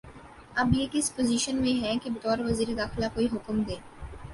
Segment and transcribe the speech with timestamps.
[0.55, 3.79] اب یہ کس پوزیشن میں ہیں کہ بطور وزیر داخلہ کوئی حکم دیں